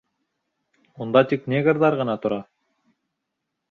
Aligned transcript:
Унда 1.05 1.23
тик 1.33 1.47
негрҙар 1.55 2.01
ғына 2.03 2.19
тора. 2.27 2.43